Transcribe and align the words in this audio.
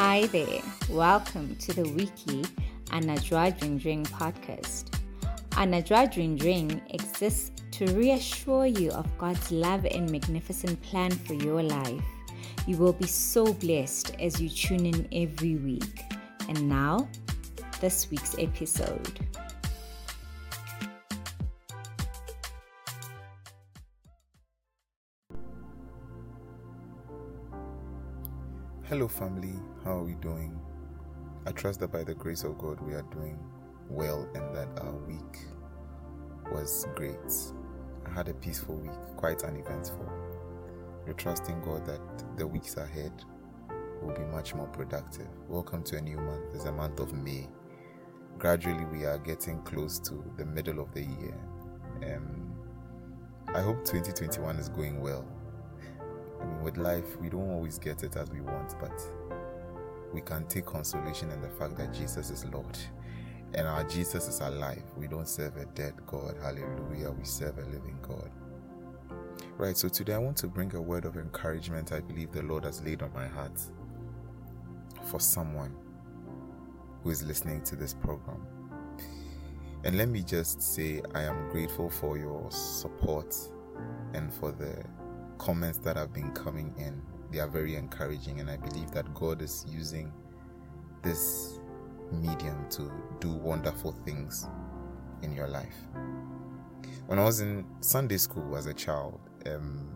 Hi 0.00 0.26
there. 0.26 0.62
Welcome 0.88 1.56
to 1.56 1.72
the 1.72 1.82
weekly 1.82 2.44
Anadra 2.90 3.58
Dring 3.58 3.78
Dring 3.78 4.04
podcast. 4.04 4.96
Anadra 5.50 6.08
Dring 6.08 6.36
Dring 6.36 6.80
exists 6.90 7.50
to 7.72 7.84
reassure 7.86 8.64
you 8.66 8.92
of 8.92 9.06
God's 9.18 9.50
love 9.50 9.84
and 9.86 10.08
magnificent 10.08 10.80
plan 10.82 11.10
for 11.10 11.34
your 11.34 11.64
life. 11.64 12.04
You 12.68 12.76
will 12.76 12.92
be 12.92 13.08
so 13.08 13.52
blessed 13.52 14.14
as 14.20 14.40
you 14.40 14.48
tune 14.48 14.86
in 14.86 15.08
every 15.10 15.56
week. 15.56 16.04
And 16.48 16.68
now, 16.68 17.08
this 17.80 18.08
week's 18.08 18.38
episode. 18.38 19.27
Hello, 28.88 29.06
family. 29.06 29.52
How 29.84 29.98
are 29.98 30.02
we 30.02 30.14
doing? 30.14 30.58
I 31.44 31.52
trust 31.52 31.78
that 31.80 31.92
by 31.92 32.04
the 32.04 32.14
grace 32.14 32.42
of 32.42 32.56
God, 32.56 32.80
we 32.80 32.94
are 32.94 33.04
doing 33.12 33.38
well 33.90 34.26
and 34.34 34.56
that 34.56 34.80
our 34.80 34.94
week 35.06 35.40
was 36.50 36.86
great. 36.94 37.18
I 38.06 38.14
had 38.14 38.30
a 38.30 38.32
peaceful 38.32 38.76
week, 38.76 38.98
quite 39.18 39.44
uneventful. 39.44 40.10
We're 41.06 41.12
trusting 41.12 41.60
God 41.60 41.84
that 41.84 42.00
the 42.38 42.46
weeks 42.46 42.78
ahead 42.78 43.12
will 44.00 44.14
be 44.14 44.24
much 44.32 44.54
more 44.54 44.68
productive. 44.68 45.28
Welcome 45.48 45.82
to 45.82 45.98
a 45.98 46.00
new 46.00 46.16
month. 46.16 46.54
It's 46.54 46.64
a 46.64 46.72
month 46.72 46.98
of 46.98 47.12
May. 47.12 47.46
Gradually, 48.38 48.86
we 48.86 49.04
are 49.04 49.18
getting 49.18 49.60
close 49.64 49.98
to 49.98 50.24
the 50.38 50.46
middle 50.46 50.80
of 50.80 50.94
the 50.94 51.02
year. 51.02 51.38
Um, 52.06 52.54
I 53.48 53.60
hope 53.60 53.84
2021 53.84 54.56
is 54.56 54.70
going 54.70 55.02
well 55.02 55.28
I 56.40 56.44
mean, 56.44 56.62
with 56.62 56.76
life, 56.76 57.18
we 57.20 57.28
don't 57.28 57.50
always 57.50 57.78
get 57.78 58.02
it 58.02 58.16
as 58.16 58.30
we 58.30 58.40
want, 58.40 58.74
but 58.80 59.00
we 60.12 60.20
can 60.20 60.46
take 60.46 60.66
consolation 60.66 61.30
in 61.30 61.40
the 61.40 61.48
fact 61.50 61.76
that 61.76 61.92
Jesus 61.92 62.30
is 62.30 62.44
Lord 62.46 62.78
and 63.54 63.66
our 63.66 63.84
Jesus 63.84 64.28
is 64.28 64.40
alive. 64.40 64.82
We 64.96 65.06
don't 65.06 65.28
serve 65.28 65.56
a 65.56 65.64
dead 65.66 65.94
God. 66.06 66.36
Hallelujah. 66.42 67.10
We 67.10 67.24
serve 67.24 67.58
a 67.58 67.62
living 67.62 67.98
God. 68.02 68.30
Right, 69.56 69.76
so 69.76 69.88
today 69.88 70.14
I 70.14 70.18
want 70.18 70.36
to 70.38 70.46
bring 70.46 70.74
a 70.74 70.80
word 70.80 71.04
of 71.04 71.16
encouragement 71.16 71.92
I 71.92 72.00
believe 72.00 72.30
the 72.30 72.42
Lord 72.42 72.64
has 72.64 72.82
laid 72.82 73.02
on 73.02 73.12
my 73.12 73.26
heart 73.26 73.60
for 75.10 75.18
someone 75.18 75.74
who 77.02 77.10
is 77.10 77.24
listening 77.24 77.62
to 77.64 77.76
this 77.76 77.94
program. 77.94 78.46
And 79.84 79.96
let 79.96 80.08
me 80.08 80.22
just 80.22 80.60
say, 80.60 81.02
I 81.14 81.22
am 81.22 81.50
grateful 81.50 81.88
for 81.88 82.18
your 82.18 82.50
support 82.50 83.34
and 84.12 84.32
for 84.32 84.52
the 84.52 84.84
comments 85.38 85.78
that 85.78 85.96
have 85.96 86.12
been 86.12 86.30
coming 86.32 86.74
in. 86.78 87.00
They 87.30 87.40
are 87.40 87.48
very 87.48 87.76
encouraging, 87.76 88.40
and 88.40 88.50
I 88.50 88.56
believe 88.56 88.90
that 88.92 89.12
God 89.14 89.42
is 89.42 89.64
using 89.68 90.12
this 91.02 91.58
medium 92.12 92.66
to 92.70 92.90
do 93.20 93.32
wonderful 93.32 93.92
things 94.04 94.46
in 95.22 95.32
your 95.32 95.48
life. 95.48 95.76
When 97.06 97.18
I 97.18 97.24
was 97.24 97.40
in 97.40 97.64
Sunday 97.80 98.18
school 98.18 98.56
as 98.56 98.66
a 98.66 98.74
child, 98.74 99.20
um, 99.46 99.88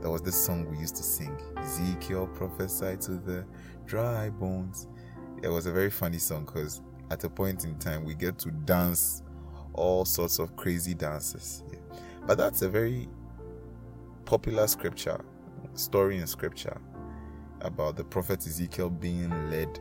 there 0.00 0.10
was 0.10 0.22
this 0.22 0.36
song 0.36 0.70
we 0.70 0.78
used 0.78 0.96
to 0.96 1.02
sing 1.02 1.36
Ezekiel 1.56 2.26
prophesied 2.28 3.00
to 3.02 3.12
the 3.12 3.44
dry 3.86 4.30
bones. 4.30 4.86
It 5.42 5.48
was 5.48 5.66
a 5.66 5.72
very 5.72 5.90
funny 5.90 6.18
song 6.18 6.44
because 6.44 6.82
at 7.10 7.24
a 7.24 7.30
point 7.30 7.64
in 7.64 7.78
time 7.78 8.04
we 8.04 8.14
get 8.14 8.38
to 8.40 8.50
dance 8.50 9.22
all 9.72 10.04
sorts 10.04 10.38
of 10.38 10.56
crazy 10.56 10.94
dances. 10.94 11.62
Yeah. 11.70 11.78
But 12.26 12.38
that's 12.38 12.62
a 12.62 12.68
very 12.68 13.08
popular 14.26 14.66
scripture, 14.66 15.24
story 15.74 16.18
in 16.18 16.26
scripture 16.26 16.78
about 17.60 17.96
the 17.96 18.04
prophet 18.04 18.44
Ezekiel 18.44 18.90
being 18.90 19.30
led 19.50 19.78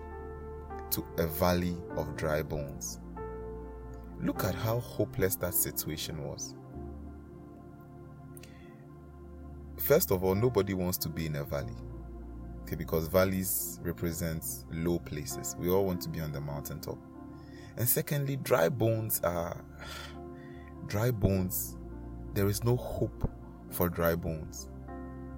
to 0.91 1.03
a 1.17 1.25
valley 1.25 1.75
of 1.97 2.15
dry 2.15 2.43
bones. 2.43 2.99
Look 4.21 4.43
at 4.43 4.53
how 4.53 4.79
hopeless 4.79 5.35
that 5.37 5.55
situation 5.55 6.23
was. 6.23 6.55
First 9.77 10.11
of 10.11 10.23
all, 10.23 10.35
nobody 10.35 10.75
wants 10.75 10.99
to 10.99 11.09
be 11.09 11.25
in 11.25 11.35
a 11.37 11.43
valley. 11.43 11.75
Okay, 12.61 12.75
because 12.75 13.07
valleys 13.07 13.79
represent 13.83 14.45
low 14.71 14.99
places. 14.99 15.55
We 15.59 15.69
all 15.69 15.85
want 15.85 16.01
to 16.01 16.09
be 16.09 16.21
on 16.21 16.31
the 16.31 16.41
mountaintop. 16.41 16.97
And 17.77 17.89
secondly, 17.89 18.37
dry 18.37 18.69
bones 18.69 19.21
are 19.23 19.59
dry 20.87 21.09
bones. 21.09 21.77
There 22.35 22.47
is 22.47 22.63
no 22.63 22.75
hope 22.75 23.29
for 23.75 23.89
dry 23.89 24.15
bones. 24.15 24.69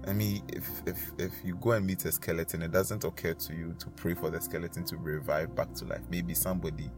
I 0.08 0.14
mean, 0.14 0.44
if, 0.48 0.70
if 0.86 1.12
if 1.18 1.34
you 1.44 1.56
go 1.56 1.72
and 1.72 1.86
meet 1.86 2.06
a 2.06 2.12
skeleton, 2.12 2.62
it 2.62 2.72
doesn't 2.72 3.04
occur 3.04 3.34
to 3.34 3.54
you 3.54 3.76
to 3.80 3.90
pray 3.90 4.14
for 4.14 4.30
the 4.30 4.40
skeleton 4.40 4.86
to 4.86 4.98
revive 4.98 5.54
back 5.54 5.74
to 5.76 5.86
life. 5.86 6.04
Maybe 6.10 6.34
somebody 6.34 6.90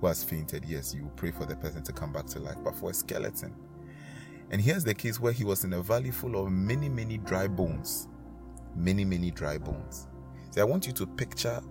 who 0.00 0.06
has 0.06 0.22
fainted, 0.22 0.64
yes, 0.66 0.94
you 0.94 1.10
pray 1.16 1.30
for 1.30 1.46
the 1.46 1.56
person 1.56 1.82
to 1.84 1.92
come 1.92 2.12
back 2.12 2.26
to 2.26 2.40
life. 2.40 2.56
But 2.62 2.74
for 2.74 2.90
a 2.90 2.94
skeleton, 2.94 3.54
and 4.50 4.60
here's 4.60 4.84
the 4.84 4.92
case 4.92 5.18
where 5.18 5.32
he 5.32 5.44
was 5.44 5.64
in 5.64 5.72
a 5.72 5.80
valley 5.80 6.10
full 6.10 6.36
of 6.36 6.52
many, 6.52 6.90
many 6.90 7.16
dry 7.16 7.48
bones, 7.48 8.08
many, 8.76 9.04
many 9.04 9.30
dry 9.30 9.56
bones. 9.56 10.08
So 10.50 10.60
I 10.60 10.64
want 10.64 10.86
you 10.86 10.92
to 10.92 11.06
picture 11.06 11.62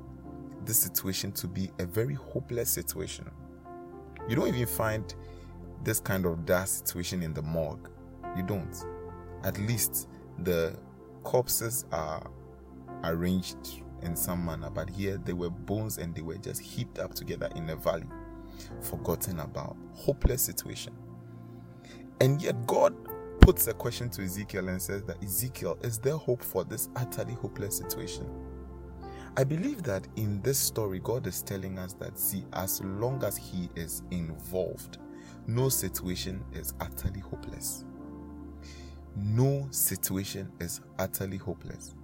this 0.66 0.80
situation 0.80 1.32
to 1.34 1.48
be 1.48 1.70
a 1.78 1.86
very 1.86 2.16
hopeless 2.16 2.72
situation. 2.72 3.30
You 4.28 4.36
don't 4.36 4.48
even 4.48 4.66
find 4.66 5.14
this 5.84 6.00
kind 6.00 6.26
of 6.26 6.44
dire 6.44 6.66
situation 6.66 7.22
in 7.22 7.36
the 7.36 7.44
morgue. 7.44 7.88
You 8.36 8.42
don't 8.44 8.74
at 9.44 9.58
least 9.60 10.08
the 10.40 10.78
corpses 11.24 11.86
are 11.92 12.30
arranged 13.04 13.82
in 14.02 14.16
some 14.16 14.44
manner, 14.46 14.70
but 14.70 14.90
here 14.90 15.18
they 15.18 15.34
were 15.34 15.50
bones 15.50 15.98
and 15.98 16.16
they 16.16 16.22
were 16.22 16.38
just 16.38 16.62
heaped 16.62 17.00
up 17.00 17.14
together 17.14 17.50
in 17.56 17.70
a 17.70 17.76
valley, 17.76 18.08
forgotten 18.82 19.40
about, 19.40 19.78
hopeless 19.94 20.42
situation. 20.42 20.94
And 22.20 22.42
yet, 22.42 22.68
God 22.68 22.96
puts 23.40 23.68
a 23.68 23.74
question 23.74 24.10
to 24.12 24.24
Ezekiel 24.24 24.70
and 24.70 24.82
says 24.82 25.04
that 25.04 25.24
Ezekiel, 25.24 25.78
is 25.82 25.98
there 25.98 26.18
hope 26.18 26.44
for 26.44 26.64
this 26.64 26.90
utterly 26.96 27.34
hopeless 27.34 27.78
situation? 27.78 28.28
I 29.38 29.44
believe 29.44 29.82
that 29.84 30.08
in 30.18 30.42
this 30.42 30.60
story, 30.60 31.00
God 31.00 31.26
is 31.26 31.42
telling 31.42 31.80
us 31.80 31.94
that, 31.94 32.20
see, 32.20 32.44
as 32.54 32.84
long 32.84 33.24
as 33.24 33.38
He 33.38 33.70
is 33.76 34.04
involved, 34.12 34.98
no 35.48 35.70
situation 35.70 36.44
is 36.54 36.74
utterly 36.80 37.22
hopeless 37.22 37.71
situation 39.72 40.52
is 40.60 40.82
utterly 41.00 41.38
hopeless. 41.38 41.96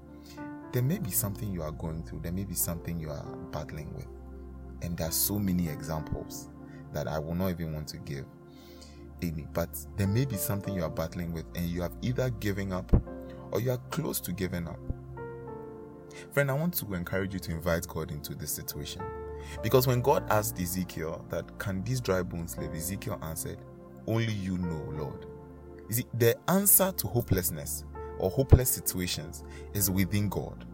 There 0.72 0.82
may 0.82 1.00
be 1.00 1.12
something 1.12 1.52
you 1.52 1.62
are 1.62 1.72
going 1.72 2.04
through, 2.04 2.22
there 2.22 2.32
may 2.32 2.44
be 2.44 2.56
something 2.56 3.00
you 3.00 3.10
are 3.10 3.26
battling 3.52 3.94
with. 3.96 4.08
And 4.82 4.98
there 4.98 5.08
are 5.08 5.12
so 5.12 5.40
many 5.40 5.70
examples 5.70 6.50
that 6.94 7.08
I 7.08 7.20
will 7.20 7.36
not 7.36 7.50
even 7.50 7.74
want 7.74 7.88
to 7.90 7.98
give 7.98 8.26
any. 9.22 9.48
But 9.54 9.70
there 9.98 10.08
may 10.08 10.26
be 10.26 10.36
something 10.36 10.74
you 10.74 10.84
are 10.84 10.90
battling 10.90 11.34
with, 11.34 11.46
and 11.56 11.66
you 11.66 11.82
have 11.82 11.94
either 12.02 12.30
given 12.30 12.72
up 12.72 12.92
or 13.52 13.60
you 13.60 13.72
are 13.72 13.82
close 13.90 14.20
to 14.22 14.32
giving 14.32 14.68
up. 14.68 14.80
Friend, 16.32 16.50
I 16.50 16.54
want 16.54 16.74
to 16.76 16.94
encourage 16.94 17.34
you 17.34 17.40
to 17.40 17.52
invite 17.52 17.88
God 17.88 18.12
into 18.12 18.36
this 18.36 18.52
situation. 18.52 19.02
Because 19.64 19.88
when 19.88 20.02
God 20.02 20.26
asked 20.30 20.60
Ezekiel 20.60 21.26
that 21.30 21.58
can 21.60 21.84
these 21.84 22.02
dry 22.02 22.22
bones 22.24 22.58
live, 22.58 22.74
Ezekiel 22.74 23.20
answered, 23.22 23.60
Only 24.08 24.34
you 24.34 24.58
know, 24.58 24.84
Lord. 24.92 25.26
See, 25.90 26.06
the 26.16 26.36
answer 26.50 26.92
to 26.92 27.08
hopelessness 27.08 27.86
or 28.20 28.30
hopeless 28.30 28.70
situations 28.70 29.44
is 29.74 29.90
within 29.90 30.30
God. 30.30 30.66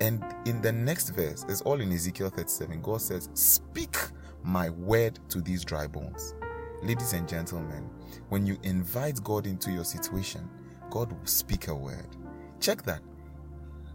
And 0.00 0.24
in 0.46 0.60
the 0.62 0.72
next 0.72 1.10
verse, 1.10 1.44
it's 1.48 1.60
all 1.62 1.80
in 1.80 1.92
Ezekiel 1.92 2.30
37. 2.30 2.80
God 2.80 3.00
says, 3.00 3.28
Speak 3.34 3.96
my 4.42 4.70
word 4.70 5.18
to 5.28 5.40
these 5.40 5.64
dry 5.64 5.86
bones. 5.86 6.34
Ladies 6.82 7.12
and 7.12 7.28
gentlemen, 7.28 7.90
when 8.30 8.46
you 8.46 8.58
invite 8.62 9.22
God 9.22 9.46
into 9.46 9.70
your 9.70 9.84
situation, 9.84 10.48
God 10.88 11.12
will 11.12 11.26
speak 11.26 11.68
a 11.68 11.74
word. 11.74 12.16
Check 12.58 12.82
that. 12.84 13.02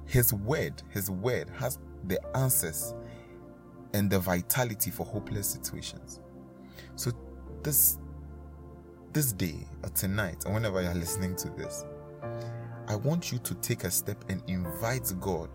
His 0.06 0.34
word, 0.34 0.84
his 0.90 1.10
word 1.10 1.50
has 1.58 1.80
the 2.08 2.20
answers 2.38 2.94
and 3.94 4.10
the 4.10 4.20
vitality 4.20 4.92
for 4.92 5.06
hopeless 5.06 5.48
situations. 5.48 6.20
So 6.96 7.12
this 7.64 7.98
this 9.16 9.32
day 9.32 9.66
or 9.82 9.90
tonight 9.92 10.44
or 10.46 10.54
whenever 10.54 10.82
you're 10.82 10.94
listening 10.94 11.38
to 11.38 11.50
this, 11.52 11.86
I 12.90 12.98
want 12.98 13.32
you 13.32 13.38
to 13.40 13.56
take 13.56 13.86
a 13.86 13.90
step 13.90 14.22
and 14.28 14.44
invite 14.48 15.10
God 15.22 15.50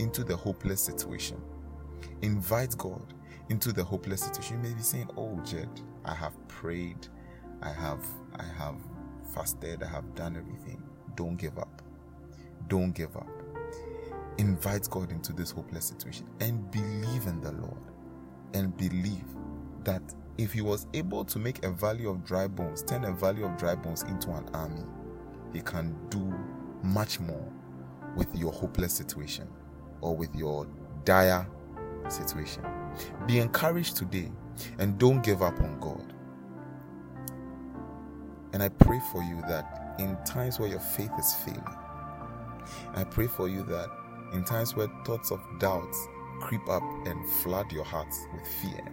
into 0.00 0.24
the 0.24 0.34
hopeless 0.34 0.80
situation. 0.80 1.40
Invite 2.22 2.76
God 2.76 3.14
into 3.48 3.72
the 3.72 3.84
hopeless 3.84 4.22
situation. 4.22 4.56
You 4.56 4.70
may 4.70 4.74
be 4.74 4.82
saying, 4.82 5.08
Oh, 5.16 5.40
Jed, 5.44 5.68
I 6.04 6.14
have 6.14 6.36
prayed, 6.48 7.06
I 7.62 7.70
have 7.70 8.04
I 8.34 8.42
have 8.58 8.74
fasted, 9.32 9.84
I 9.84 9.88
have 9.88 10.16
done 10.16 10.36
everything. 10.36 10.82
Don't 11.14 11.36
give 11.36 11.60
up. 11.60 11.82
Don't 12.66 12.90
give 12.90 13.16
up. 13.16 13.30
Invite 14.38 14.90
God 14.90 15.12
into 15.12 15.32
this 15.32 15.52
hopeless 15.52 15.84
situation 15.84 16.26
and 16.40 16.68
believe 16.72 17.28
in 17.28 17.40
the 17.40 17.52
Lord. 17.52 17.82
And 18.52 18.76
believe 18.76 19.24
that 19.84 20.02
if 20.38 20.52
he 20.52 20.60
was 20.60 20.86
able 20.94 21.24
to 21.24 21.38
make 21.38 21.64
a 21.64 21.70
valley 21.70 22.06
of 22.06 22.24
dry 22.24 22.46
bones, 22.46 22.82
turn 22.82 23.04
a 23.04 23.12
valley 23.12 23.42
of 23.42 23.56
dry 23.56 23.74
bones 23.74 24.02
into 24.02 24.30
an 24.30 24.46
army, 24.52 24.84
he 25.52 25.60
can 25.60 25.96
do 26.10 26.34
much 26.82 27.20
more 27.20 27.48
with 28.16 28.34
your 28.34 28.52
hopeless 28.52 28.92
situation 28.92 29.48
or 30.00 30.14
with 30.14 30.34
your 30.34 30.66
dire 31.04 31.46
situation. 32.08 32.64
Be 33.26 33.38
encouraged 33.38 33.96
today 33.96 34.30
and 34.78 34.98
don't 34.98 35.22
give 35.22 35.42
up 35.42 35.58
on 35.60 35.78
God. 35.80 36.12
And 38.52 38.62
I 38.62 38.68
pray 38.68 39.00
for 39.12 39.22
you 39.22 39.40
that 39.48 39.94
in 39.98 40.16
times 40.24 40.58
where 40.58 40.68
your 40.68 40.80
faith 40.80 41.10
is 41.18 41.34
failing, 41.44 41.64
I 42.94 43.04
pray 43.04 43.26
for 43.26 43.48
you 43.48 43.62
that 43.64 43.88
in 44.32 44.44
times 44.44 44.74
where 44.74 44.88
thoughts 45.04 45.30
of 45.30 45.40
doubts 45.58 45.98
creep 46.40 46.66
up 46.68 46.82
and 47.06 47.28
flood 47.42 47.70
your 47.72 47.84
hearts 47.84 48.26
with 48.32 48.46
fear, 48.62 48.92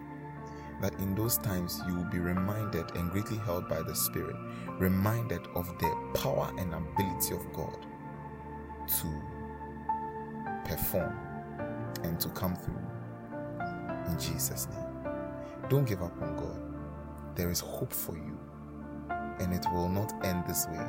that 0.84 1.00
in 1.00 1.16
those 1.16 1.38
times 1.38 1.82
you 1.88 1.96
will 1.96 2.04
be 2.12 2.20
reminded 2.20 2.94
and 2.98 3.10
greatly 3.10 3.38
held 3.38 3.70
by 3.70 3.82
the 3.82 3.96
Spirit, 3.96 4.36
reminded 4.78 5.40
of 5.56 5.66
the 5.80 6.12
power 6.14 6.52
and 6.58 6.74
ability 6.74 7.34
of 7.34 7.54
God 7.54 7.86
to 8.86 9.22
perform 10.66 11.18
and 12.04 12.20
to 12.20 12.28
come 12.30 12.54
through 12.58 12.76
in 14.12 14.20
Jesus' 14.20 14.68
name. 14.68 15.14
Don't 15.70 15.86
give 15.86 16.04
up 16.04 16.22
on 16.22 16.36
God. 16.36 16.60
There 17.36 17.50
is 17.50 17.62
hope 17.62 17.94
for 17.94 18.18
you, 18.18 18.38
and 19.40 19.54
it 19.54 19.66
will 19.72 19.88
not 19.88 20.14
end 20.26 20.44
this 20.46 20.68
way 20.68 20.86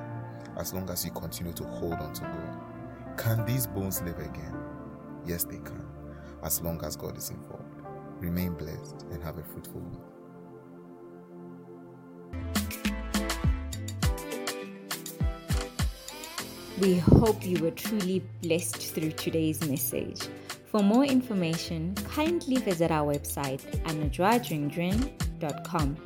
as 0.59 0.75
long 0.75 0.91
as 0.91 1.05
you 1.05 1.13
continue 1.13 1.53
to 1.53 1.63
hold 1.65 1.95
on 1.95 2.13
to 2.15 2.23
God. 2.23 3.17
Can 3.17 3.47
these 3.47 3.69
bones 3.69 4.03
live 4.03 4.19
again? 4.19 4.57
Yes, 5.25 5.45
they 5.45 5.59
can, 5.59 5.87
as 6.43 6.61
long 6.61 6.85
as 6.85 6.97
God 6.97 7.17
is 7.17 7.31
involved. 7.31 7.64
Remain 8.25 8.55
blessed 8.55 9.05
and 9.13 9.23
have 9.23 9.37
a 9.37 9.43
fruitful 9.43 9.83
week. 9.83 10.01
We 16.81 16.99
hope 17.01 17.47
you 17.47 17.63
were 17.63 17.73
truly 17.73 18.25
blessed 18.41 18.95
through 18.95 19.11
today's 19.11 19.61
message. 19.69 20.23
For 20.71 20.83
more 20.83 21.05
information, 21.05 21.95
kindly 22.15 22.57
visit 22.57 22.91
our 22.91 23.13
website 23.13 23.61
anadradringdring.com. 23.85 25.97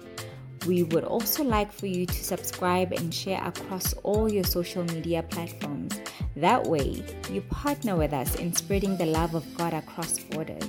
We 0.66 0.82
would 0.82 1.04
also 1.04 1.44
like 1.44 1.70
for 1.70 1.86
you 1.86 2.04
to 2.04 2.24
subscribe 2.24 2.94
and 2.94 3.14
share 3.14 3.46
across 3.46 3.92
all 4.02 4.28
your 4.30 4.42
social 4.42 4.82
media 4.82 5.22
platforms. 5.22 6.00
That 6.34 6.66
way, 6.66 7.04
you 7.30 7.42
partner 7.42 7.94
with 7.94 8.12
us 8.12 8.34
in 8.34 8.52
spreading 8.52 8.96
the 8.96 9.06
love 9.06 9.36
of 9.36 9.44
God 9.56 9.72
across 9.72 10.18
borders. 10.18 10.68